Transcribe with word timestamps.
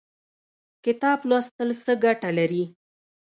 کتاب 0.85 1.19
لوستل 1.29 1.69
څه 1.83 1.93
ګټه 2.03 2.29
لري؟ 2.37 2.63